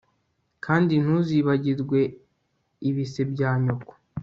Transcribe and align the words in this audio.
kandi 0.65 0.93
ntuzibagirwe 1.03 1.99
ibise 2.89 3.21
bya 3.31 3.51
nyoko 3.63 3.91